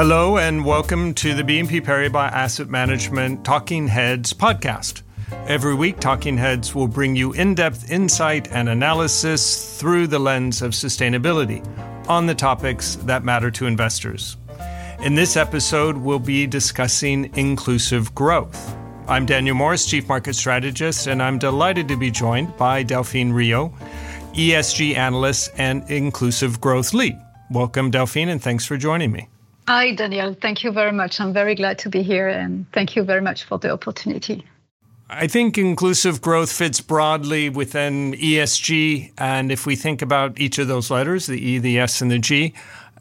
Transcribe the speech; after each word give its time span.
Hello 0.00 0.38
and 0.38 0.64
welcome 0.64 1.12
to 1.14 1.34
the 1.34 1.42
BNP 1.42 1.80
Paribas 1.80 2.30
Asset 2.30 2.68
Management 2.68 3.44
Talking 3.44 3.88
Heads 3.88 4.32
podcast. 4.32 5.02
Every 5.48 5.74
week, 5.74 5.98
Talking 5.98 6.38
Heads 6.38 6.72
will 6.72 6.86
bring 6.86 7.16
you 7.16 7.32
in 7.32 7.56
depth 7.56 7.90
insight 7.90 8.46
and 8.52 8.68
analysis 8.68 9.76
through 9.80 10.06
the 10.06 10.20
lens 10.20 10.62
of 10.62 10.70
sustainability 10.70 11.66
on 12.08 12.26
the 12.26 12.34
topics 12.36 12.94
that 13.06 13.24
matter 13.24 13.50
to 13.50 13.66
investors. 13.66 14.36
In 15.02 15.16
this 15.16 15.36
episode, 15.36 15.96
we'll 15.96 16.20
be 16.20 16.46
discussing 16.46 17.36
inclusive 17.36 18.14
growth. 18.14 18.76
I'm 19.08 19.26
Daniel 19.26 19.56
Morris, 19.56 19.84
Chief 19.84 20.06
Market 20.06 20.34
Strategist, 20.34 21.08
and 21.08 21.20
I'm 21.20 21.40
delighted 21.40 21.88
to 21.88 21.96
be 21.96 22.12
joined 22.12 22.56
by 22.56 22.84
Delphine 22.84 23.32
Rio, 23.32 23.70
ESG 24.34 24.96
Analyst 24.96 25.50
and 25.56 25.82
Inclusive 25.90 26.60
Growth 26.60 26.94
Lead. 26.94 27.18
Welcome, 27.50 27.90
Delphine, 27.90 28.28
and 28.28 28.40
thanks 28.40 28.64
for 28.64 28.76
joining 28.76 29.10
me. 29.10 29.28
Hi, 29.68 29.92
Daniel. 29.92 30.32
Thank 30.32 30.64
you 30.64 30.72
very 30.72 30.92
much. 30.92 31.20
I'm 31.20 31.34
very 31.34 31.54
glad 31.54 31.78
to 31.80 31.90
be 31.90 32.02
here, 32.02 32.26
and 32.26 32.64
thank 32.72 32.96
you 32.96 33.02
very 33.02 33.20
much 33.20 33.44
for 33.44 33.58
the 33.58 33.70
opportunity. 33.70 34.42
I 35.10 35.26
think 35.26 35.58
inclusive 35.58 36.22
growth 36.22 36.50
fits 36.50 36.80
broadly 36.80 37.50
within 37.50 38.14
ESG. 38.14 39.12
And 39.18 39.52
if 39.52 39.66
we 39.66 39.76
think 39.76 40.00
about 40.00 40.40
each 40.40 40.56
of 40.56 40.68
those 40.68 40.90
letters, 40.90 41.26
the 41.26 41.38
E, 41.38 41.58
the 41.58 41.80
S, 41.80 42.00
and 42.00 42.10
the 42.10 42.18
G, 42.18 42.54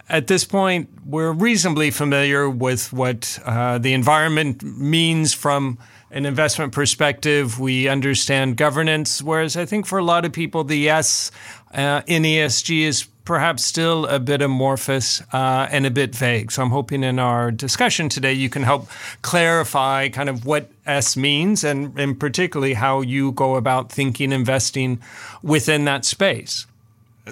at 0.09 0.27
this 0.27 0.44
point, 0.44 0.89
we're 1.05 1.31
reasonably 1.31 1.89
familiar 1.89 2.49
with 2.49 2.91
what 2.91 3.39
uh, 3.45 3.77
the 3.77 3.94
environment 3.94 4.61
means 4.61 5.34
from 5.34 5.77
an 6.11 6.25
investment 6.25 6.73
perspective. 6.73 7.61
We 7.61 7.88
understand 7.88 8.58
governance, 8.58 9.23
whereas 9.23 9.55
I 9.55 9.63
think 9.63 9.86
for 9.86 9.99
a 9.99 10.03
lot 10.03 10.25
of 10.25 10.34
people, 10.34 10.66
the 10.66 10.89
S 10.89 11.31
uh, 11.73 12.02
in 12.08 12.23
ESG 12.23 12.81
is 12.81 13.08
perhaps 13.27 13.62
still 13.62 14.05
a 14.05 14.20
bit 14.20 14.41
amorphous 14.41 15.22
uh, 15.34 15.67
and 15.70 15.86
a 15.86 15.91
bit 15.91 16.16
vague. 16.16 16.49
So 16.49 16.62
I'm 16.63 16.70
hoping 16.70 17.04
in 17.04 17.20
our 17.20 17.52
discussion 17.52 18.08
today 18.08 18.31
you 18.31 18.50
can 18.50 18.63
help 18.63 18.88
clarify 19.22 20.08
kind 20.08 20.30
of 20.30 20.45
what 20.45 20.72
S 20.86 21.17
means 21.17 21.66
and, 21.66 22.00
and 22.00 22.17
particularly 22.17 22.73
how 22.73 23.02
you 23.02 23.34
go 23.34 23.58
about 23.58 23.92
thinking 23.92 24.31
investing 24.31 25.02
within 25.44 25.84
that 25.84 26.06
space. 26.06 26.67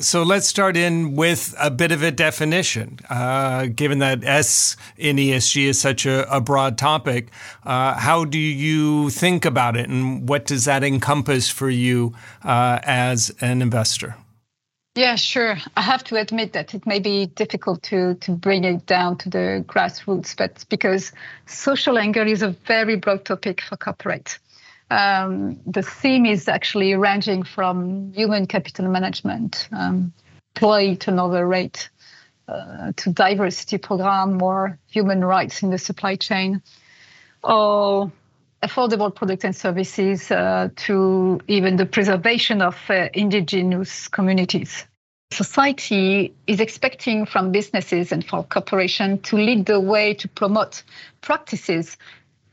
So 0.01 0.23
let's 0.23 0.47
start 0.47 0.75
in 0.75 1.15
with 1.15 1.55
a 1.57 1.71
bit 1.71 1.93
of 1.93 2.03
a 2.03 2.11
definition. 2.11 2.99
Uh, 3.09 3.67
given 3.67 3.99
that 3.99 4.25
S 4.25 4.75
in 4.97 5.15
ESG 5.15 5.67
is 5.67 5.79
such 5.79 6.05
a, 6.05 6.29
a 6.29 6.41
broad 6.41 6.77
topic, 6.77 7.29
uh, 7.63 7.93
how 7.93 8.25
do 8.25 8.37
you 8.37 9.11
think 9.11 9.45
about 9.45 9.77
it 9.77 9.87
and 9.87 10.27
what 10.27 10.45
does 10.45 10.65
that 10.65 10.83
encompass 10.83 11.49
for 11.49 11.69
you 11.69 12.13
uh, 12.43 12.79
as 12.83 13.33
an 13.39 13.61
investor? 13.61 14.17
Yeah, 14.95 15.15
sure. 15.15 15.57
I 15.75 15.81
have 15.81 16.05
to 16.05 16.15
admit 16.15 16.53
that 16.53 16.73
it 16.73 16.85
may 16.85 16.99
be 16.99 17.25
difficult 17.25 17.83
to, 17.83 18.15
to 18.15 18.31
bring 18.31 18.63
it 18.63 18.85
down 18.85 19.17
to 19.19 19.29
the 19.29 19.65
grassroots, 19.67 20.37
but 20.37 20.63
because 20.69 21.11
social 21.47 21.97
anger 21.97 22.23
is 22.23 22.41
a 22.41 22.51
very 22.65 22.95
broad 22.95 23.25
topic 23.25 23.59
for 23.59 23.75
corporate. 23.75 24.39
Um, 24.89 25.59
the 25.65 25.81
theme 25.81 26.25
is 26.25 26.47
actually 26.47 26.95
ranging 26.95 27.43
from 27.43 28.13
human 28.13 28.47
capital 28.47 28.87
management, 28.87 29.67
um, 29.73 30.13
employee 30.55 30.95
turnover 30.95 31.45
rate, 31.45 31.89
uh, 32.47 32.93
to 32.95 33.09
diversity 33.09 33.77
program 33.77 34.41
or 34.41 34.79
human 34.87 35.25
rights 35.25 35.61
in 35.61 35.71
the 35.71 35.77
supply 35.77 36.15
chain, 36.15 36.61
or 37.43 38.13
affordable 38.63 39.13
products 39.13 39.43
and 39.43 39.55
services 39.55 40.31
uh, 40.31 40.69
to 40.75 41.39
even 41.47 41.75
the 41.75 41.85
preservation 41.85 42.61
of 42.61 42.77
uh, 42.89 43.09
indigenous 43.13 44.07
communities. 44.07 44.85
Society 45.31 46.33
is 46.47 46.59
expecting 46.59 47.25
from 47.25 47.51
businesses 47.51 48.11
and 48.11 48.25
from 48.25 48.43
corporations 48.43 49.21
to 49.23 49.35
lead 49.35 49.65
the 49.65 49.79
way 49.79 50.13
to 50.13 50.27
promote 50.27 50.83
practices 51.21 51.97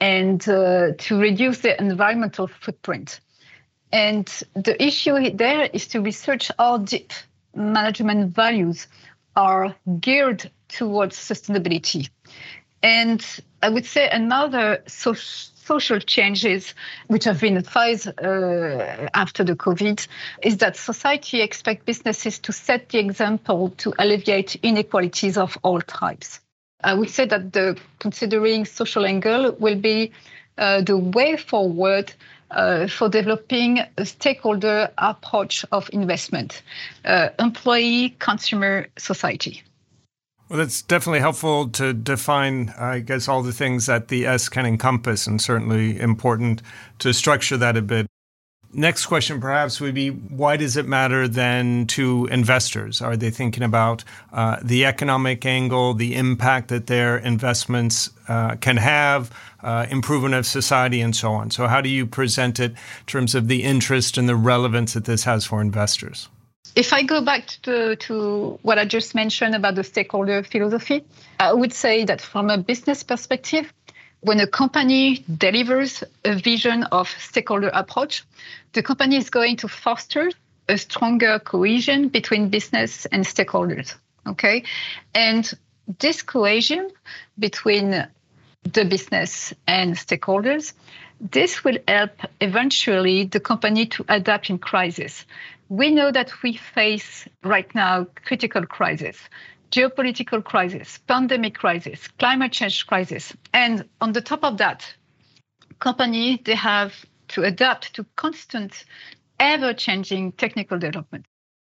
and 0.01 0.49
uh, 0.49 0.93
to 0.99 1.19
reduce 1.19 1.61
the 1.61 1.81
environmental 1.81 2.49
footprint. 2.49 3.21
And 3.93 4.27
the 4.55 4.83
issue 4.83 5.31
there 5.31 5.69
is 5.73 5.87
to 5.89 6.01
research 6.01 6.51
how 6.59 6.79
deep 6.79 7.13
management 7.55 8.35
values 8.35 8.89
are 9.37 9.75
geared 10.01 10.51
towards 10.69 11.17
sustainability. 11.17 12.09
And 12.83 13.25
I 13.63 13.69
would 13.69 13.87
say 13.87 14.09
another 14.09 14.83
social 14.87 15.52
social 15.65 16.01
changes 16.01 16.75
which 17.07 17.25
have 17.25 17.41
been 17.41 17.57
advised 17.57 18.09
uh, 18.09 19.09
after 19.15 19.45
the 19.45 19.55
COVID 19.55 20.07
is 20.43 20.59
that 20.59 20.77
society 20.77 21.41
expects 21.41 21.85
businesses 21.85 22.39
to 22.41 22.53
set 22.53 22.89
the 22.89 22.99
example 22.99 23.71
to 23.79 23.93
alleviate 23.99 24.57
inequalities 24.57 25.37
of 25.37 25.57
all 25.63 25.81
types. 25.81 26.41
I 26.85 26.95
would 26.95 27.11
say 27.11 27.27
that 27.27 27.53
the 27.53 27.79
considering 28.01 28.65
social 28.65 29.07
angle 29.07 29.53
will 29.59 29.77
be 29.77 30.13
uh, 30.59 30.83
the 30.83 30.97
way 30.97 31.37
forward 31.37 32.13
uh, 32.51 32.87
for 32.87 33.09
developing 33.09 33.81
a 33.97 34.05
stakeholder 34.05 34.91
approach 34.99 35.65
of 35.73 35.89
investment, 35.93 36.63
uh, 37.05 37.29
employee, 37.39 38.17
consumer, 38.19 38.89
society. 38.99 39.63
Well, 40.49 40.59
that's 40.59 40.83
definitely 40.83 41.21
helpful 41.21 41.69
to 41.71 41.95
define, 41.95 42.75
I 42.79 43.01
guess, 43.01 43.27
all 43.27 43.43
the 43.43 43.53
things 43.53 43.87
that 43.87 44.09
the 44.09 44.27
S 44.27 44.49
can 44.49 44.67
encompass, 44.67 45.27
and 45.27 45.41
certainly 45.41 45.99
important 45.99 46.61
to 46.99 47.15
structure 47.15 47.57
that 47.57 47.77
a 47.77 47.83
bit. 47.83 48.07
Next 48.75 49.05
question, 49.05 49.39
perhaps, 49.39 49.83
would 49.83 49.95
be 49.95 50.09
why 50.09 50.57
does 50.57 50.79
it 50.79 50.89
matter 50.89 51.29
then 51.29 51.87
to 51.89 52.27
investors? 52.31 53.03
Are 53.03 53.19
they 53.19 53.29
thinking 53.29 53.63
about 53.63 54.03
uh, 54.33 54.57
the 54.63 54.87
economic 54.87 55.45
angle, 55.45 55.93
the 55.93 56.15
impact 56.15 56.69
that 56.69 56.87
their 56.87 57.19
investments 57.19 58.09
uh, 58.29 58.57
can 58.57 58.79
have, 58.79 59.31
uh, 59.63 59.87
improvement 59.91 60.33
of 60.35 60.47
society, 60.47 61.03
and 61.03 61.15
so 61.15 61.33
on? 61.33 61.51
So, 61.51 61.67
how 61.67 61.83
do 61.83 61.91
you 61.91 62.07
present 62.07 62.59
it 62.59 62.71
in 62.73 63.07
terms 63.07 63.35
of 63.35 63.47
the 63.49 63.63
interest 63.63 64.17
and 64.17 64.27
the 64.27 64.37
relevance 64.37 64.95
that 64.95 65.05
this 65.05 65.25
has 65.25 65.45
for 65.45 65.61
investors? 65.61 66.31
If 66.75 66.93
I 66.93 67.03
go 67.03 67.21
back 67.21 67.47
to, 67.63 67.97
to 67.97 68.59
what 68.63 68.79
I 68.79 68.85
just 68.85 69.15
mentioned 69.15 69.55
about 69.55 69.75
the 69.75 69.85
stakeholder 69.85 70.43
philosophy, 70.43 71.05
I 71.39 71.53
would 71.53 71.73
say 71.73 72.05
that 72.05 72.21
from 72.21 72.49
a 72.49 72.57
business 72.57 73.03
perspective, 73.03 73.73
when 74.21 74.41
a 74.41 74.47
company 74.47 75.25
delivers 75.37 76.03
a 76.25 76.35
vision 76.35 76.85
of 76.85 77.11
stakeholder 77.19 77.71
approach, 77.73 78.25
the 78.73 78.83
company 78.83 79.17
is 79.17 79.29
going 79.29 79.57
to 79.59 79.69
foster 79.69 80.31
a 80.69 80.79
stronger 80.79 81.39
cohesion 81.41 82.09
between 82.09 82.49
business 82.49 83.05
and 83.07 83.25
stakeholders. 83.25 83.95
Okay. 84.27 84.63
And 85.15 85.53
this 85.99 86.23
cohesion 86.23 86.89
between 87.39 88.07
the 88.63 88.85
business 88.85 89.53
and 89.67 89.95
stakeholders, 89.95 90.73
this 91.31 91.63
will 91.63 91.79
help 91.87 92.11
eventually 92.41 93.25
the 93.25 93.39
company 93.39 93.87
to 93.87 94.05
adapt 94.09 94.51
in 94.51 94.59
crisis. 94.59 95.25
We 95.69 95.91
know 95.91 96.11
that 96.11 96.43
we 96.43 96.55
face 96.55 97.29
right 97.45 97.73
now 97.75 98.07
critical 98.25 98.67
crisis 98.67 99.17
geopolitical 99.71 100.45
crisis 100.45 100.99
pandemic 101.07 101.55
crisis 101.55 102.07
climate 102.19 102.53
change 102.53 102.87
crisis. 102.87 103.33
And 103.55 103.89
on 104.03 104.13
the 104.13 104.21
top 104.21 104.45
of 104.45 104.59
that 104.59 104.85
companies 105.79 106.41
they 106.45 106.55
have 106.55 106.93
to 107.29 107.43
adapt 107.43 107.95
to 107.95 108.05
constant 108.17 108.85
ever 109.41 109.73
changing 109.73 110.33
technical 110.33 110.79
development. 110.79 111.25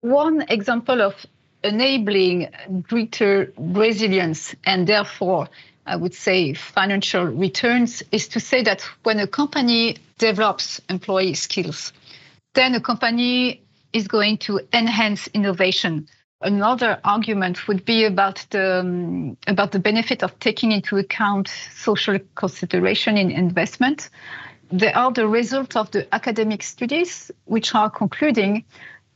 One 0.02 0.46
example 0.48 1.02
of 1.02 1.14
enabling 1.62 2.48
greater 2.84 3.52
resilience 3.58 4.56
and 4.66 4.88
therefore 4.88 5.50
I 5.90 5.96
would 5.96 6.14
say 6.14 6.54
financial 6.54 7.26
returns 7.26 8.04
is 8.12 8.28
to 8.30 8.40
say 8.40 8.62
that 8.64 8.82
when 9.04 9.20
a 9.20 9.26
company 9.26 9.98
develops 10.20 10.80
employee 10.88 11.34
skills, 11.34 11.94
then 12.54 12.76
a 12.76 12.80
company 12.80 13.64
is 13.92 14.08
going 14.08 14.38
to 14.38 14.62
enhance 14.72 15.28
innovation. 15.34 16.08
Another 16.42 17.00
argument 17.04 17.68
would 17.68 17.84
be 17.86 18.06
about 18.06 18.46
the 18.52 18.80
um, 18.80 19.36
about 19.48 19.72
the 19.72 19.80
benefit 19.80 20.24
of 20.24 20.38
taking 20.40 20.72
into 20.72 20.98
account 20.98 21.50
social 21.74 22.20
consideration 22.36 23.18
in 23.18 23.32
investment. 23.32 24.10
They 24.72 24.94
are 24.94 25.12
the 25.12 25.28
result 25.28 25.76
of 25.76 25.90
the 25.92 26.08
academic 26.14 26.62
studies, 26.62 27.32
which 27.46 27.74
are 27.74 27.90
concluding 27.90 28.64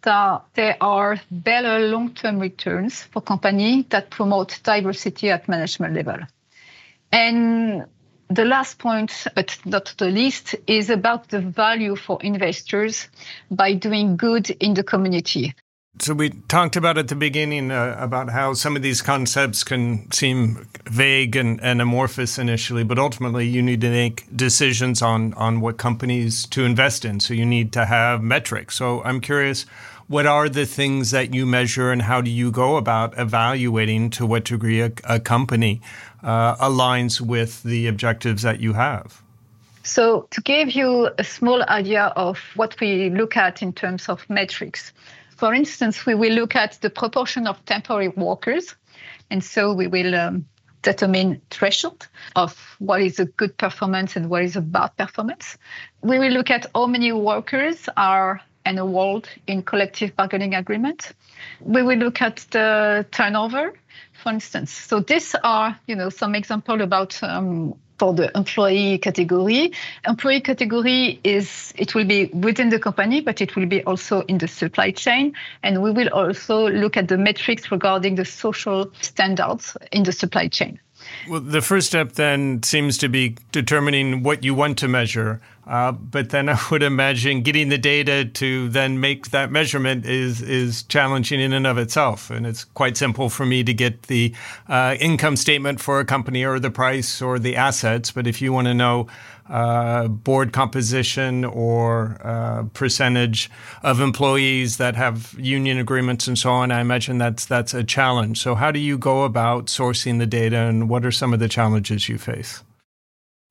that 0.02 0.42
there 0.56 0.76
are 0.82 1.22
better 1.30 1.80
long-term 1.80 2.40
returns 2.40 3.04
for 3.04 3.22
companies 3.22 3.86
that 3.90 4.10
promote 4.10 4.60
diversity 4.64 5.30
at 5.30 5.48
management 5.48 5.94
level. 5.94 6.18
And 7.14 7.86
the 8.30 8.44
last 8.44 8.80
point, 8.80 9.28
but 9.36 9.56
not 9.66 9.94
the 10.00 10.10
least, 10.10 10.56
is 10.66 10.90
about 10.90 11.30
the 11.30 11.40
value 11.40 11.96
for 11.96 12.22
investors 12.24 13.08
by 13.52 13.74
doing 13.74 14.18
good 14.18 14.50
in 14.50 14.74
the 14.74 14.84
community. 14.84 15.54
So 16.00 16.16
we 16.16 16.32
talked 16.32 16.76
about 16.76 16.98
at 16.98 17.08
the 17.08 17.16
beginning 17.16 17.70
uh, 17.70 17.96
about 18.00 18.32
how 18.32 18.54
some 18.56 18.76
of 18.76 18.82
these 18.82 19.04
concepts 19.04 19.64
can 19.64 20.12
seem 20.12 20.68
vague 20.86 21.36
and, 21.36 21.62
and, 21.62 21.84
amorphous 21.84 22.40
initially, 22.40 22.84
but 22.84 22.98
ultimately 22.98 23.46
you 23.46 23.62
need 23.62 23.80
to 23.82 23.92
make 23.92 24.26
decisions 24.36 25.04
on 25.04 25.36
on 25.36 25.62
what 25.62 25.78
companies 25.78 26.48
to 26.48 26.66
invest 26.66 27.06
in. 27.06 27.20
So 27.20 27.36
you 27.36 27.46
need 27.46 27.72
to 27.74 27.86
have 27.86 28.24
metrics. 28.24 28.76
So 28.76 29.04
I'm 29.04 29.22
curious, 29.22 29.68
what 30.08 30.26
are 30.26 30.50
the 30.50 30.66
things 30.66 31.12
that 31.12 31.34
you 31.34 31.46
measure 31.46 31.92
and 31.92 32.02
how 32.02 32.22
do 32.22 32.30
you 32.30 32.52
go 32.52 32.78
about 32.78 33.18
evaluating 33.18 34.10
to 34.12 34.26
what 34.26 34.46
degree 34.46 34.82
a, 34.82 34.92
a 35.06 35.20
company 35.20 35.82
uh, 36.22 36.56
aligns 36.58 37.22
with 37.22 37.64
the 37.64 37.88
objectives 37.88 38.44
that 38.44 38.60
you 38.60 38.74
have? 38.74 39.22
So, 39.86 40.28
to 40.32 40.42
give 40.42 40.72
you 40.72 41.10
a 41.18 41.24
small 41.24 41.62
idea 41.64 42.06
of 42.16 42.40
what 42.56 42.80
we 42.80 43.10
look 43.10 43.36
at 43.36 43.62
in 43.62 43.74
terms 43.74 44.08
of 44.08 44.30
metrics, 44.30 44.94
for 45.36 45.54
instance, 45.54 46.06
we 46.06 46.16
will 46.16 46.32
look 46.32 46.56
at 46.56 46.80
the 46.82 46.90
proportion 46.90 47.48
of 47.48 47.64
temporary 47.66 48.08
workers. 48.08 48.76
And 49.30 49.44
so 49.44 49.74
we 49.74 49.88
will 49.88 50.16
um, 50.16 50.46
determine 50.84 51.42
threshold 51.50 52.08
of 52.36 52.58
what 52.80 53.02
is 53.02 53.20
a 53.20 53.26
good 53.26 53.58
performance 53.58 54.16
and 54.16 54.30
what 54.30 54.44
is 54.44 54.56
a 54.56 54.62
bad 54.62 54.96
performance. 54.96 55.58
We 56.02 56.20
will 56.20 56.32
look 56.32 56.50
at 56.50 56.68
how 56.74 56.86
many 56.86 57.12
workers 57.12 57.90
are 57.98 58.42
enrolled 58.66 59.28
in 59.48 59.64
collective 59.64 60.16
bargaining 60.16 60.56
agreement. 60.56 61.12
We 61.62 61.84
will 61.84 61.98
look 61.98 62.22
at 62.22 62.46
the 62.52 63.06
turnover, 63.12 63.74
for 64.22 64.32
instance. 64.32 64.72
So 64.72 65.00
these 65.00 65.36
are, 65.44 65.78
you 65.88 65.96
know, 65.96 66.10
some 66.10 66.36
example 66.36 66.82
about 66.82 67.22
um, 67.24 67.76
for 68.00 68.14
the 68.14 68.36
employee 68.36 68.98
category. 68.98 69.72
Employee 70.08 70.42
category 70.42 71.20
is 71.24 71.74
it 71.78 71.96
will 71.96 72.06
be 72.06 72.26
within 72.26 72.70
the 72.70 72.80
company, 72.80 73.22
but 73.22 73.42
it 73.42 73.56
will 73.56 73.66
be 73.66 73.84
also 73.84 74.22
in 74.22 74.38
the 74.40 74.48
supply 74.48 74.92
chain. 74.92 75.34
And 75.62 75.82
we 75.82 75.92
will 75.92 76.10
also 76.10 76.70
look 76.70 76.98
at 76.98 77.08
the 77.08 77.18
metrics 77.18 77.72
regarding 77.72 78.16
the 78.16 78.26
social 78.26 78.92
standards 79.02 79.78
in 79.92 80.04
the 80.04 80.12
supply 80.12 80.48
chain. 80.48 80.80
Well, 81.30 81.42
the 81.42 81.62
first 81.62 81.88
step 81.88 82.14
then 82.14 82.64
seems 82.64 82.98
to 83.00 83.10
be 83.10 83.36
determining 83.52 84.24
what 84.24 84.44
you 84.44 84.54
want 84.54 84.78
to 84.80 84.88
measure. 84.88 85.42
Uh, 85.66 85.94
but 85.94 86.30
then 86.30 86.50
I 86.50 86.60
would 86.72 86.84
imagine 86.84 87.42
getting 87.42 87.70
the 87.70 87.78
data 87.78 88.26
to 88.26 88.70
then 88.70 89.00
make 89.00 89.30
that 89.30 89.50
measurement 89.50 90.06
is 90.06 90.42
is 90.42 90.84
challenging 90.84 91.40
in 91.40 91.54
and 91.54 91.66
of 91.66 91.78
itself. 91.78 92.30
And 92.30 92.46
it's 92.46 92.66
quite 92.66 92.98
simple 92.98 93.30
for 93.30 93.46
me 93.46 93.64
to 93.64 93.74
get 93.74 94.04
the 94.04 94.36
uh, 94.68 94.98
income 95.00 95.38
statement 95.38 95.80
for 95.80 96.00
a 96.00 96.06
company 96.06 96.44
or 96.44 96.60
the 96.60 96.72
price 96.72 97.22
or 97.22 97.40
the 97.40 97.56
assets. 97.56 98.12
But 98.12 98.28
if 98.28 98.42
you 98.42 98.52
want 98.52 98.68
to 98.68 98.74
know 98.74 99.08
uh, 99.50 100.08
board 100.08 100.52
composition 100.52 101.46
or 101.46 102.18
uh, 102.24 102.64
percentage 102.74 103.50
of 103.84 104.02
employees 104.02 104.78
that 104.78 104.96
have 104.96 105.34
union 105.40 105.78
agreements 105.78 106.28
and 106.28 106.38
so 106.38 106.52
on, 106.52 106.72
I 106.72 106.82
imagine 106.82 107.20
that's 107.20 107.46
that's 107.46 107.74
a 107.74 107.84
challenge. 107.86 108.42
So 108.42 108.56
how 108.56 108.72
do 108.72 108.80
you 108.80 108.98
go 108.98 109.24
about 109.24 109.68
sourcing 109.68 110.20
the 110.20 110.28
data, 110.28 110.58
and 110.58 110.90
what 110.90 111.06
are 111.06 111.12
some 111.12 111.34
of 111.34 111.40
the 111.40 111.48
challenges 111.48 112.10
you 112.10 112.18
face? 112.18 112.64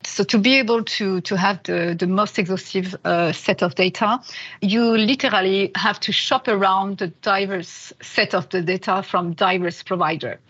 So 0.05 0.25
to 0.25 0.39
be 0.39 0.59
able 0.59 0.85
to, 0.85 1.21
to 1.23 1.37
have 1.37 1.63
the, 1.65 1.97
the 1.99 2.07
most 2.07 2.39
exhaustive 2.39 2.95
uh, 3.05 3.33
set 3.33 3.63
of 3.63 3.75
data, 3.75 4.21
you 4.61 4.97
literally 4.97 5.71
have 5.77 6.01
to 6.01 6.13
shop 6.13 6.49
around 6.49 6.99
the 6.99 7.09
diverse 7.09 7.93
set 8.03 8.35
of 8.35 8.49
the 8.51 8.63
data 8.63 9.03
from 9.03 9.33
diverse 9.35 9.83
provider. 9.83 10.41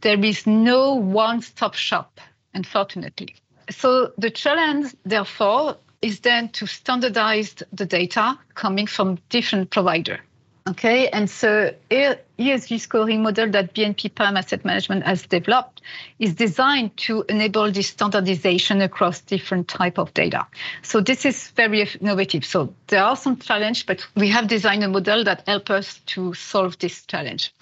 There 0.00 0.22
is 0.24 0.46
no 0.46 0.94
one-stop 0.94 1.74
shop, 1.74 2.20
unfortunately. 2.54 3.36
So 3.70 4.12
the 4.18 4.30
challenge, 4.30 4.94
therefore, 5.04 5.76
is 6.00 6.20
then 6.20 6.48
to 6.50 6.66
standardize 6.66 7.54
the 7.72 7.86
data 7.86 8.38
coming 8.54 8.86
from 8.86 9.18
different 9.28 9.70
provider. 9.70 10.20
Okay, 10.68 11.08
and 11.08 11.28
so 11.28 11.74
ESG 11.90 12.78
scoring 12.78 13.22
model 13.22 13.50
that 13.50 13.74
BNP 13.74 14.12
Paribas 14.12 14.38
Asset 14.38 14.64
Management 14.64 15.04
has 15.04 15.26
developed 15.26 15.82
is 16.20 16.34
designed 16.34 16.96
to 16.98 17.24
enable 17.28 17.72
this 17.72 17.88
standardization 17.88 18.80
across 18.80 19.20
different 19.22 19.66
type 19.66 19.98
of 19.98 20.14
data. 20.14 20.46
So 20.82 21.00
this 21.00 21.24
is 21.24 21.48
very 21.48 21.88
innovative. 22.00 22.44
So 22.44 22.72
there 22.86 23.02
are 23.02 23.16
some 23.16 23.38
challenges, 23.38 23.82
but 23.82 24.06
we 24.14 24.28
have 24.28 24.46
designed 24.46 24.84
a 24.84 24.88
model 24.88 25.24
that 25.24 25.42
help 25.48 25.68
us 25.68 25.98
to 26.06 26.32
solve 26.34 26.78
this 26.78 27.04
challenge. 27.06 27.52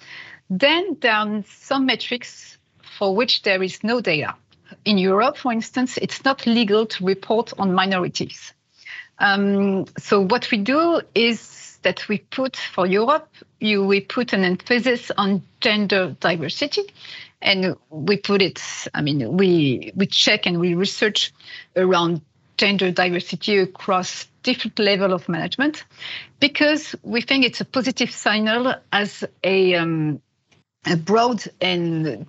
Then 0.51 0.97
there 1.01 1.13
are 1.13 1.43
some 1.47 1.87
metrics 1.87 2.59
for 2.99 3.15
which 3.15 3.41
there 3.41 3.63
is 3.63 3.83
no 3.83 4.01
data. 4.01 4.35
In 4.85 4.99
Europe, 4.99 5.37
for 5.37 5.51
instance, 5.51 5.97
it's 5.97 6.23
not 6.23 6.45
legal 6.45 6.85
to 6.85 7.03
report 7.05 7.51
on 7.57 7.73
minorities. 7.73 8.53
Um, 9.17 9.85
so 9.97 10.21
what 10.21 10.49
we 10.51 10.59
do 10.59 11.01
is 11.15 11.70
that 11.83 12.07
we 12.07 12.19
put 12.19 12.55
for 12.55 12.85
Europe, 12.85 13.29
you, 13.59 13.83
we 13.85 14.01
put 14.01 14.33
an 14.33 14.43
emphasis 14.43 15.11
on 15.17 15.43
gender 15.59 16.15
diversity. 16.19 16.83
And 17.41 17.75
we 17.89 18.17
put 18.17 18.41
it, 18.41 18.61
I 18.93 19.01
mean, 19.01 19.35
we, 19.35 19.91
we 19.95 20.05
check 20.05 20.45
and 20.45 20.59
we 20.59 20.75
research 20.75 21.33
around 21.75 22.21
gender 22.57 22.91
diversity 22.91 23.57
across 23.57 24.27
different 24.43 24.77
level 24.77 25.13
of 25.13 25.27
management 25.27 25.83
because 26.39 26.95
we 27.01 27.21
think 27.21 27.45
it's 27.45 27.61
a 27.61 27.65
positive 27.65 28.11
signal 28.11 28.75
as 28.91 29.23
a, 29.43 29.75
um, 29.75 30.21
a 30.85 30.95
broad 30.95 31.43
and 31.59 32.27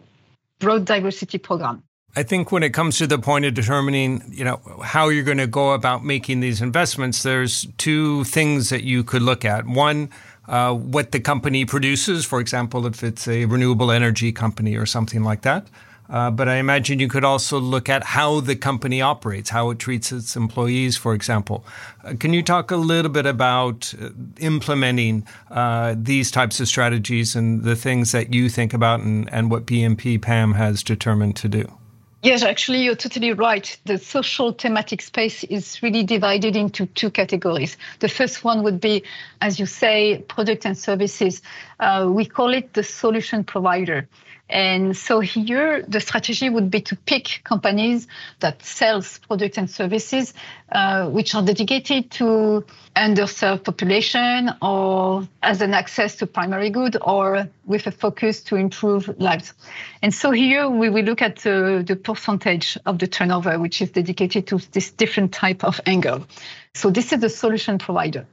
broad 0.59 0.87
diversity 0.87 1.37
program. 1.39 1.83
I 2.15 2.23
think 2.23 2.53
when 2.53 2.63
it 2.63 2.75
comes 2.75 2.99
to 2.99 3.07
the 3.07 3.19
point 3.19 3.47
of 3.47 3.55
determining, 3.55 4.23
you 4.29 4.45
know, 4.45 4.61
how 4.83 5.09
you're 5.09 5.25
going 5.25 5.39
to 5.39 5.47
go 5.47 5.73
about 5.73 6.05
making 6.05 6.41
these 6.41 6.61
investments, 6.61 7.23
there's 7.23 7.67
two 7.79 8.25
things 8.25 8.69
that 8.69 8.85
you 8.85 9.03
could 9.03 9.23
look 9.23 9.47
at. 9.47 9.65
One, 9.65 10.11
uh, 10.47 10.75
what 10.75 11.13
the 11.13 11.21
company 11.21 11.65
produces, 11.65 12.27
for 12.27 12.39
example, 12.39 12.87
if 12.87 13.03
it's 13.03 13.27
a 13.27 13.47
renewable 13.47 13.91
energy 13.91 14.31
company 14.31 14.77
or 14.77 14.85
something 14.85 15.23
like 15.23 15.41
that. 15.43 15.69
Uh, 16.11 16.31
but 16.31 16.51
I 16.51 16.57
imagine 16.57 16.99
you 16.99 17.09
could 17.09 17.25
also 17.25 17.59
look 17.59 17.89
at 17.89 18.05
how 18.05 18.41
the 18.41 18.57
company 18.57 19.01
operates, 19.01 19.49
how 19.49 19.71
it 19.71 19.79
treats 19.79 20.13
its 20.13 20.37
employees, 20.37 20.99
for 20.99 21.15
example. 21.15 21.65
Uh, 22.05 22.13
can 22.21 22.35
you 22.35 22.43
talk 22.43 22.71
a 22.71 22.77
little 22.77 23.11
bit 23.11 23.25
about 23.25 23.95
uh, 23.99 24.11
implementing 24.39 25.27
uh, 25.51 25.95
these 25.97 26.31
types 26.31 26.61
of 26.61 26.69
strategies 26.69 27.35
and 27.35 27.63
the 27.63 27.77
things 27.77 28.13
that 28.13 28.35
you 28.35 28.51
think 28.51 28.75
about 28.75 29.01
and, 29.01 29.33
and 29.33 29.51
what 29.51 29.65
BNP 29.65 30.21
PAM 30.21 30.53
has 30.53 30.83
determined 30.83 31.37
to 31.37 31.49
do? 31.49 31.73
Yes, 32.23 32.45
actually, 32.45 32.85
you're 32.85 32.95
totally 32.95 33.33
right. 33.33 33.77
The 33.85 33.99
social 33.99 34.53
thematic 34.53 35.03
space 35.03 35.43
is 35.43 35.83
really 35.83 36.05
divided 36.05 36.55
into 36.55 36.87
two 36.87 37.11
categories. 37.11 37.77
The 37.99 38.09
first 38.09 38.45
one 38.45 38.63
would 38.63 38.81
be, 38.81 39.03
as 39.41 39.59
you 39.59 39.67
say, 39.67 40.19
product 40.29 40.65
and 40.65 40.79
services. 40.79 41.43
Uh, 41.81 42.09
we 42.09 42.25
call 42.25 42.55
it 42.55 42.75
the 42.75 42.85
solution 42.85 43.43
provider. 43.43 44.09
And 44.53 44.95
so 44.95 45.21
here, 45.21 45.83
the 45.89 45.99
strategy 45.99 46.51
would 46.51 46.71
be 46.71 46.83
to 46.83 46.95
pick 46.95 47.41
companies 47.43 48.07
that 48.41 48.63
sells 48.63 49.19
products 49.21 49.57
and 49.57 49.71
services 49.71 50.35
uh, 50.71 51.09
which 51.09 51.35
are 51.35 51.43
dedicated 51.43 52.11
to 52.13 52.63
underserved 52.95 53.65
population 53.65 54.51
or 54.61 55.27
as 55.43 55.63
an 55.63 55.73
access 55.73 56.17
to 56.17 56.27
primary 56.27 56.69
good 56.69 56.99
or 57.01 57.49
with 57.65 57.87
a 57.87 57.91
focus 57.91 58.43
to 58.43 58.57
improve 58.57 59.09
lives. 59.19 59.55
And 60.03 60.13
so 60.13 60.33
here 60.33 60.69
we 60.69 60.91
will 60.91 61.05
look 61.05 61.23
at 61.23 61.47
uh, 61.47 61.81
the 61.81 61.97
percentage 61.97 62.77
of 62.85 62.99
the 62.99 63.07
turnover 63.07 63.59
which 63.59 63.81
is 63.81 63.91
dedicated 63.93 64.49
to 64.49 64.59
this 64.73 64.91
different 64.91 65.33
type 65.33 65.65
of 65.65 65.81
angle. 65.87 66.27
So 66.75 66.91
this 66.91 67.15
is 67.15 67.21
the 67.21 67.31
solution 67.31 67.79
provider. 67.79 68.27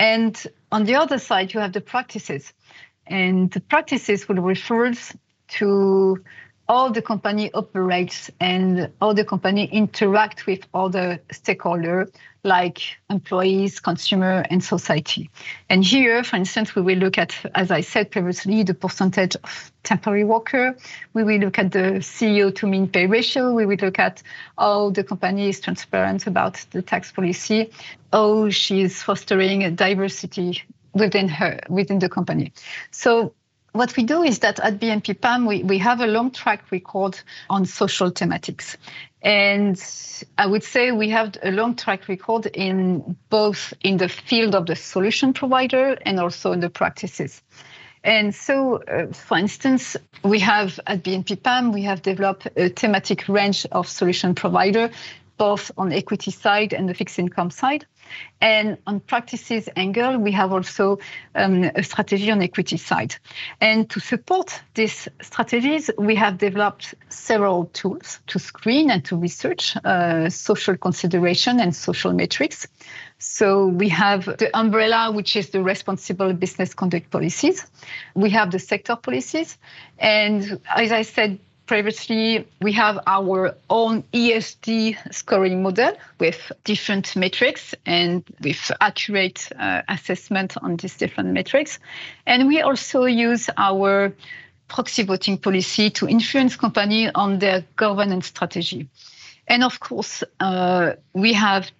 And 0.00 0.34
on 0.72 0.84
the 0.84 0.96
other 0.96 1.18
side, 1.18 1.54
you 1.54 1.60
have 1.60 1.74
the 1.74 1.80
practices. 1.80 2.52
And 3.06 3.52
the 3.52 3.60
practices 3.60 4.28
will 4.28 4.42
refer 4.42 4.94
to 5.58 6.22
how 6.70 6.88
the 6.88 7.02
company 7.02 7.50
operates 7.52 8.30
and 8.38 8.92
how 9.00 9.12
the 9.12 9.24
company 9.24 9.64
interact 9.72 10.46
with 10.46 10.64
other 10.72 11.18
stakeholders 11.32 12.08
like 12.44 12.80
employees, 13.10 13.80
consumer, 13.80 14.46
and 14.50 14.62
society. 14.62 15.28
And 15.68 15.84
here, 15.84 16.22
for 16.22 16.36
instance, 16.36 16.74
we 16.74 16.82
will 16.82 16.98
look 16.98 17.18
at, 17.18 17.34
as 17.56 17.72
I 17.72 17.80
said 17.80 18.12
previously, 18.12 18.62
the 18.62 18.74
percentage 18.74 19.34
of 19.42 19.72
temporary 19.82 20.22
worker. 20.22 20.76
We 21.12 21.24
will 21.24 21.38
look 21.38 21.58
at 21.58 21.72
the 21.72 21.98
CEO 22.00 22.54
to 22.54 22.66
mean 22.68 22.88
pay 22.88 23.06
ratio. 23.06 23.52
We 23.52 23.66
will 23.66 23.76
look 23.76 23.98
at 23.98 24.22
how 24.56 24.90
the 24.90 25.02
company 25.02 25.48
is 25.48 25.60
transparent 25.60 26.28
about 26.28 26.64
the 26.70 26.82
tax 26.82 27.10
policy, 27.10 27.72
how 28.12 28.48
she 28.50 28.82
is 28.82 29.02
fostering 29.02 29.64
a 29.64 29.70
diversity 29.72 30.62
within 30.92 31.28
her 31.28 31.60
within 31.68 31.98
the 31.98 32.08
company. 32.08 32.52
So 32.90 33.34
what 33.72 33.96
we 33.96 34.02
do 34.02 34.22
is 34.22 34.40
that 34.40 34.58
at 34.60 34.80
BNP 34.80 35.20
PAM, 35.20 35.46
we, 35.46 35.62
we 35.62 35.78
have 35.78 36.00
a 36.00 36.06
long 36.06 36.30
track 36.30 36.70
record 36.70 37.18
on 37.48 37.64
social 37.66 38.10
thematics. 38.10 38.76
And 39.22 39.80
I 40.38 40.46
would 40.46 40.64
say 40.64 40.92
we 40.92 41.10
have 41.10 41.36
a 41.42 41.50
long 41.50 41.76
track 41.76 42.08
record 42.08 42.46
in 42.46 43.16
both 43.28 43.74
in 43.82 43.98
the 43.98 44.08
field 44.08 44.54
of 44.54 44.66
the 44.66 44.76
solution 44.76 45.32
provider 45.32 45.96
and 46.06 46.18
also 46.18 46.52
in 46.52 46.60
the 46.60 46.70
practices. 46.70 47.42
And 48.02 48.34
so, 48.34 48.82
uh, 48.82 49.12
for 49.12 49.36
instance, 49.36 49.96
we 50.24 50.38
have 50.40 50.80
at 50.86 51.02
BNP 51.02 51.42
PAM, 51.42 51.72
we 51.72 51.82
have 51.82 52.00
developed 52.00 52.48
a 52.56 52.70
thematic 52.70 53.28
range 53.28 53.66
of 53.72 53.86
solution 53.88 54.34
provider, 54.34 54.90
both 55.36 55.70
on 55.76 55.92
equity 55.92 56.30
side 56.30 56.72
and 56.72 56.88
the 56.88 56.94
fixed 56.94 57.18
income 57.18 57.50
side. 57.50 57.84
And 58.40 58.78
on 58.86 59.00
practices 59.00 59.68
angle, 59.76 60.18
we 60.18 60.32
have 60.32 60.52
also 60.52 60.98
um, 61.34 61.64
a 61.74 61.82
strategy 61.82 62.30
on 62.30 62.42
equity 62.42 62.76
side. 62.76 63.16
And 63.60 63.88
to 63.90 64.00
support 64.00 64.60
these 64.74 65.08
strategies, 65.20 65.90
we 65.98 66.14
have 66.16 66.38
developed 66.38 66.94
several 67.08 67.66
tools 67.66 68.20
to 68.28 68.38
screen 68.38 68.90
and 68.90 69.04
to 69.04 69.16
research 69.16 69.76
uh, 69.84 70.30
social 70.30 70.76
consideration 70.76 71.60
and 71.60 71.76
social 71.76 72.12
metrics. 72.12 72.66
So 73.18 73.66
we 73.66 73.90
have 73.90 74.24
the 74.24 74.50
umbrella, 74.58 75.12
which 75.12 75.36
is 75.36 75.50
the 75.50 75.62
responsible 75.62 76.32
business 76.32 76.72
conduct 76.72 77.10
policies. 77.10 77.66
We 78.14 78.30
have 78.30 78.50
the 78.50 78.58
sector 78.58 78.96
policies. 78.96 79.58
And 79.98 80.58
as 80.74 80.90
I 80.90 81.02
said 81.02 81.38
previously, 81.70 82.44
we 82.60 82.72
have 82.72 82.98
our 83.06 83.54
own 83.68 84.02
ESG 84.12 85.14
scoring 85.14 85.62
model 85.62 85.92
with 86.18 86.50
different 86.64 87.14
metrics 87.14 87.76
and 87.86 88.24
with 88.42 88.72
accurate 88.80 89.48
uh, 89.56 89.80
assessment 89.88 90.56
on 90.64 90.74
these 90.78 90.96
different 90.96 91.28
metrics. 91.32 91.78
And 92.26 92.48
we 92.48 92.60
also 92.60 93.04
use 93.04 93.48
our 93.56 94.12
proxy 94.66 95.04
voting 95.04 95.38
policy 95.38 95.90
to 95.90 96.08
influence 96.08 96.56
company 96.56 97.08
on 97.14 97.38
their 97.38 97.64
governance 97.76 98.26
strategy. 98.26 98.88
And 99.46 99.62
of 99.62 99.78
course, 99.78 100.24
uh, 100.40 100.94
we 101.12 101.34
have, 101.34 101.70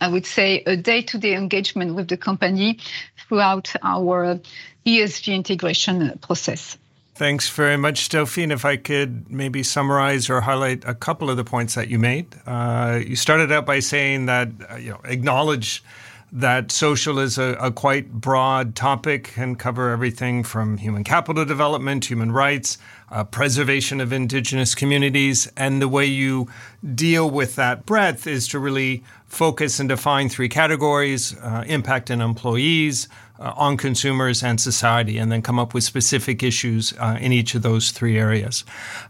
I 0.00 0.06
would 0.06 0.26
say, 0.26 0.62
a 0.64 0.76
day-to-day 0.76 1.34
engagement 1.34 1.96
with 1.96 2.06
the 2.06 2.16
company 2.16 2.78
throughout 3.26 3.74
our 3.82 4.38
ESG 4.86 5.34
integration 5.34 6.20
process. 6.20 6.78
Thanks 7.20 7.50
very 7.50 7.76
much, 7.76 8.08
Delphine. 8.08 8.50
If 8.50 8.64
I 8.64 8.78
could 8.78 9.30
maybe 9.30 9.62
summarize 9.62 10.30
or 10.30 10.40
highlight 10.40 10.84
a 10.86 10.94
couple 10.94 11.28
of 11.28 11.36
the 11.36 11.44
points 11.44 11.74
that 11.74 11.88
you 11.88 11.98
made. 11.98 12.28
Uh, 12.46 12.98
you 13.06 13.14
started 13.14 13.52
out 13.52 13.66
by 13.66 13.80
saying 13.80 14.24
that, 14.24 14.48
uh, 14.70 14.76
you 14.76 14.92
know, 14.92 15.00
acknowledge 15.04 15.84
that 16.32 16.70
social 16.70 17.18
is 17.18 17.38
a, 17.38 17.56
a, 17.60 17.72
quite 17.72 18.12
broad 18.12 18.76
topic 18.76 19.36
and 19.36 19.58
cover 19.58 19.90
everything 19.90 20.44
from 20.44 20.76
human 20.76 21.02
capital 21.02 21.44
development, 21.44 22.04
human 22.04 22.30
rights, 22.30 22.78
uh, 23.10 23.24
preservation 23.24 24.00
of 24.00 24.12
indigenous 24.12 24.74
communities. 24.74 25.50
And 25.56 25.82
the 25.82 25.88
way 25.88 26.06
you 26.06 26.48
deal 26.94 27.28
with 27.28 27.56
that 27.56 27.84
breadth 27.84 28.26
is 28.26 28.46
to 28.48 28.60
really 28.60 29.02
focus 29.26 29.80
and 29.80 29.88
define 29.88 30.28
three 30.28 30.48
categories 30.48 31.36
uh, 31.38 31.64
impact 31.66 32.10
on 32.10 32.20
employees, 32.20 33.08
uh, 33.40 33.52
on 33.56 33.76
consumers 33.76 34.42
and 34.42 34.60
society, 34.60 35.18
and 35.18 35.32
then 35.32 35.42
come 35.42 35.58
up 35.58 35.74
with 35.74 35.82
specific 35.82 36.42
issues 36.42 36.92
uh, 36.98 37.16
in 37.20 37.32
each 37.32 37.54
of 37.54 37.62
those 37.62 37.90
three 37.90 38.18
areas. 38.18 38.64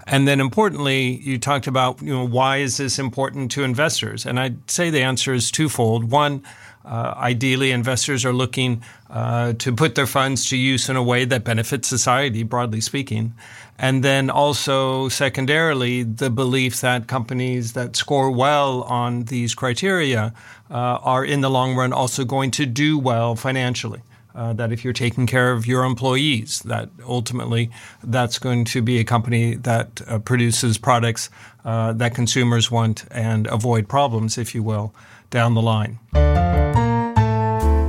And 0.06 0.26
then 0.26 0.40
importantly, 0.40 1.16
you 1.16 1.38
talked 1.38 1.66
about, 1.66 2.00
you 2.00 2.14
know, 2.14 2.26
why 2.26 2.58
is 2.58 2.78
this 2.78 2.98
important 2.98 3.50
to 3.52 3.64
investors? 3.64 4.24
And 4.24 4.40
I'd 4.40 4.70
say 4.70 4.88
the 4.88 5.02
answer 5.02 5.34
is 5.34 5.50
twofold. 5.50 6.10
One, 6.10 6.42
uh, 6.84 7.14
ideally, 7.16 7.70
investors 7.72 8.24
are 8.24 8.32
looking 8.32 8.82
uh, 9.10 9.52
to 9.54 9.72
put 9.72 9.94
their 9.94 10.06
funds 10.06 10.48
to 10.48 10.56
use 10.56 10.88
in 10.88 10.96
a 10.96 11.02
way 11.02 11.24
that 11.24 11.44
benefits 11.44 11.88
society, 11.88 12.42
broadly 12.42 12.80
speaking. 12.80 13.34
And 13.78 14.02
then 14.02 14.28
also, 14.30 15.08
secondarily, 15.08 16.02
the 16.02 16.30
belief 16.30 16.80
that 16.80 17.06
companies 17.06 17.72
that 17.72 17.96
score 17.96 18.30
well 18.30 18.82
on 18.82 19.24
these 19.24 19.54
criteria 19.54 20.34
uh, 20.70 20.74
are 20.74 21.24
in 21.24 21.40
the 21.40 21.50
long 21.50 21.74
run 21.74 21.92
also 21.92 22.24
going 22.24 22.50
to 22.52 22.66
do 22.66 22.98
well 22.98 23.36
financially 23.36 24.02
uh, 24.34 24.52
that 24.54 24.72
if 24.72 24.84
you're 24.84 24.92
taking 24.92 25.26
care 25.26 25.52
of 25.52 25.66
your 25.66 25.84
employees, 25.84 26.60
that 26.60 26.88
ultimately 27.06 27.70
that's 28.02 28.38
going 28.38 28.64
to 28.66 28.82
be 28.82 28.98
a 28.98 29.04
company 29.04 29.54
that 29.54 30.00
uh, 30.06 30.18
produces 30.18 30.78
products 30.78 31.30
uh, 31.64 31.92
that 31.92 32.14
consumers 32.14 32.70
want 32.70 33.04
and 33.10 33.46
avoid 33.48 33.88
problems, 33.88 34.38
if 34.38 34.54
you 34.54 34.62
will, 34.62 34.94
down 35.30 35.54
the 35.54 35.62
line. 35.62 35.98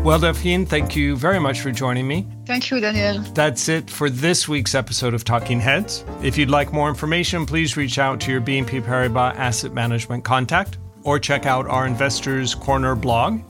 Well, 0.04 0.18
Delphine, 0.18 0.66
thank 0.66 0.96
you 0.96 1.16
very 1.16 1.38
much 1.38 1.62
for 1.62 1.72
joining 1.72 2.08
me. 2.08 2.26
Thank 2.48 2.72
you, 2.72 2.80
Daniel. 2.80 3.22
That's 3.36 3.70
it 3.70 3.88
for 3.88 4.10
this 4.10 4.48
week's 4.48 4.74
episode 4.74 5.14
of 5.14 5.24
Talking 5.24 5.60
Heads. 5.60 6.04
If 6.24 6.40
you'd 6.40 6.50
like 6.50 6.74
more 6.74 6.90
information, 6.90 7.46
please 7.46 7.78
reach 7.78 8.00
out 8.00 8.20
to 8.22 8.32
your 8.32 8.42
BNP 8.42 8.82
Paribas 8.82 9.36
Asset 9.36 9.74
Management 9.74 10.24
contact 10.24 10.80
or 11.04 11.20
check 11.20 11.46
out 11.46 11.68
our 11.68 11.86
Investors 11.86 12.56
Corner 12.56 12.96
blog. 12.96 13.42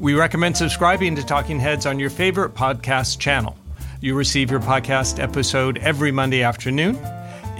We 0.00 0.14
recommend 0.14 0.56
subscribing 0.56 1.14
to 1.14 1.24
Talking 1.24 1.60
Heads 1.60 1.86
on 1.86 2.00
your 2.00 2.10
favorite 2.10 2.52
podcast 2.52 3.20
channel. 3.20 3.56
You 4.00 4.16
receive 4.16 4.50
your 4.50 4.60
podcast 4.60 5.22
episode 5.22 5.78
every 5.78 6.10
Monday 6.10 6.42
afternoon. 6.42 6.98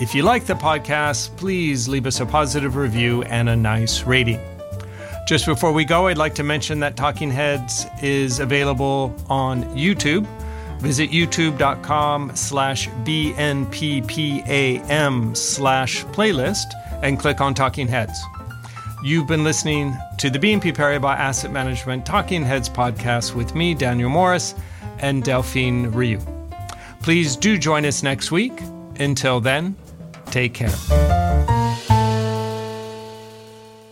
If 0.00 0.16
you 0.16 0.24
like 0.24 0.46
the 0.46 0.54
podcast, 0.54 1.36
please 1.36 1.86
leave 1.86 2.06
us 2.06 2.18
a 2.18 2.26
positive 2.26 2.74
review 2.74 3.22
and 3.22 3.48
a 3.48 3.54
nice 3.54 4.02
rating. 4.02 4.40
Just 5.26 5.44
before 5.44 5.72
we 5.72 5.84
go, 5.84 6.06
I'd 6.06 6.18
like 6.18 6.36
to 6.36 6.44
mention 6.44 6.78
that 6.80 6.96
Talking 6.96 7.32
Heads 7.32 7.86
is 8.00 8.38
available 8.38 9.12
on 9.28 9.64
YouTube. 9.76 10.24
Visit 10.78 11.10
youtube.com 11.10 12.36
slash 12.36 12.88
BNPPAM 12.88 13.66
slash 15.36 16.04
playlist 16.04 16.66
and 17.02 17.18
click 17.18 17.40
on 17.40 17.54
Talking 17.54 17.88
Heads. 17.88 18.22
You've 19.02 19.26
been 19.26 19.42
listening 19.42 19.96
to 20.18 20.30
the 20.30 20.38
BNP 20.38 20.76
Paribas 20.76 21.16
Asset 21.16 21.50
Management 21.50 22.06
Talking 22.06 22.44
Heads 22.44 22.68
podcast 22.68 23.34
with 23.34 23.56
me, 23.56 23.74
Daniel 23.74 24.10
Morris, 24.10 24.54
and 25.00 25.24
Delphine 25.24 25.92
Rieu. 25.92 26.20
Please 27.02 27.34
do 27.34 27.58
join 27.58 27.84
us 27.84 28.04
next 28.04 28.30
week. 28.30 28.60
Until 29.00 29.40
then, 29.40 29.74
take 30.26 30.54
care. 30.54 31.25